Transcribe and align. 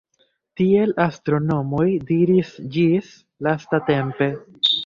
Tiel 0.61 0.93
astronomoj 1.03 1.85
diris 2.13 2.57
ĝis 2.79 3.15
lastatempe. 3.49 4.33